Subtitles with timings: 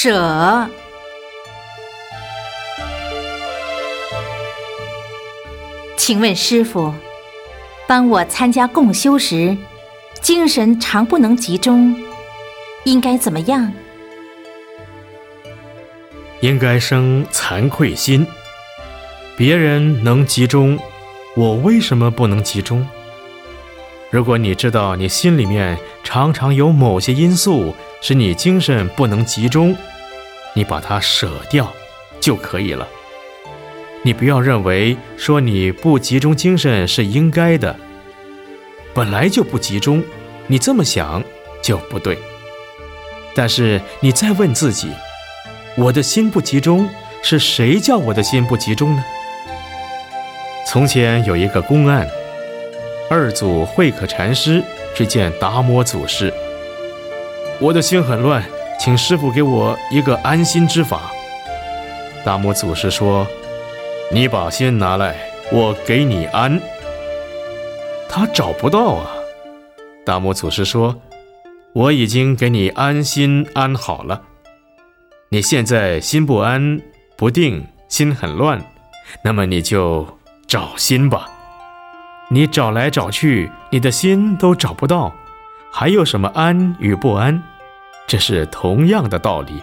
[0.00, 0.68] 舍。
[5.96, 6.94] 请问师傅，
[7.88, 9.56] 当我参加共修时，
[10.20, 11.96] 精神常不能集中，
[12.84, 13.72] 应该怎么样？
[16.42, 18.24] 应该生惭愧心。
[19.36, 20.78] 别人能集中，
[21.34, 22.86] 我为什么不能集中？
[24.10, 29.76] 如果你知道你心里面常常有某些因素使你精神不能集中，
[30.54, 31.72] 你把它舍掉
[32.20, 32.86] 就可以了。
[34.02, 37.74] 你不要认为说你不集中精神是应该的，
[38.94, 40.02] 本来就不集中，
[40.46, 41.22] 你这么想
[41.62, 42.16] 就不对。
[43.34, 44.90] 但是你再问自己，
[45.76, 46.88] 我的心不集中
[47.22, 49.04] 是谁叫我的心不集中呢？
[50.66, 52.08] 从前有一个公案，
[53.10, 54.62] 二祖慧可禅师
[54.94, 56.32] 去见达摩祖师，
[57.60, 58.42] 我的心很乱，
[58.78, 61.10] 请师傅给我一个安心之法。
[62.24, 63.26] 达摩祖师说。
[64.10, 65.14] 你把心拿来，
[65.52, 66.58] 我给你安。
[68.08, 69.10] 他找不到啊。
[70.02, 70.98] 达摩祖师说
[71.76, 74.22] ：“我已经给你安心安好了。
[75.28, 76.80] 你现在心不安、
[77.18, 78.58] 不定，心很乱，
[79.20, 80.08] 那么你就
[80.46, 81.28] 找心吧。
[82.30, 85.12] 你找来找去，你的心都找不到，
[85.70, 87.42] 还有什么安与不安？
[88.06, 89.62] 这是同样的道理。”